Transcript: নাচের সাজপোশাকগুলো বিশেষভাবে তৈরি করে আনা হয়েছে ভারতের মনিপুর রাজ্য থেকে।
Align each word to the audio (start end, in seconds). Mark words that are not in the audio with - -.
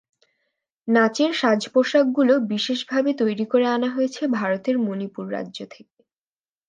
নাচের 0.87 1.31
সাজপোশাকগুলো 1.33 2.33
বিশেষভাবে 2.49 3.11
তৈরি 3.13 3.45
করে 3.45 3.65
আনা 3.67 3.89
হয়েছে 3.89 4.21
ভারতের 4.37 4.75
মনিপুর 4.79 5.25
রাজ্য 5.31 5.59
থেকে। 5.69 5.97